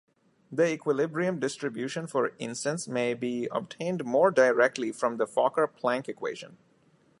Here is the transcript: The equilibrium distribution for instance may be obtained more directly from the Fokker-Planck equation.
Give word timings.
The 0.51 0.67
equilibrium 0.73 1.39
distribution 1.39 2.07
for 2.07 2.31
instance 2.39 2.87
may 2.87 3.13
be 3.13 3.47
obtained 3.51 4.03
more 4.03 4.31
directly 4.31 4.91
from 4.91 5.17
the 5.17 5.27
Fokker-Planck 5.27 6.09
equation. 6.09 6.57